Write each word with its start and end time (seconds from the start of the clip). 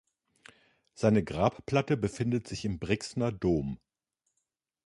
Seine 0.95 1.23
Grabplatte 1.23 1.95
befindet 1.95 2.47
sich 2.47 2.65
im 2.65 2.79
Brixner 2.79 3.31
Dom. 3.31 3.77